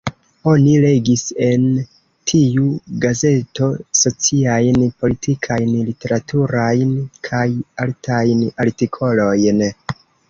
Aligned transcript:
Oni 0.51 0.71
legis 0.83 1.23
en 1.47 1.65
tiu 2.31 2.63
gazeto 3.03 3.67
sociajn, 4.03 4.79
politikajn, 5.03 5.75
literaturajn 5.91 6.97
kaj 7.29 7.45
artajn 7.87 8.43
artikolojn. 8.67 9.63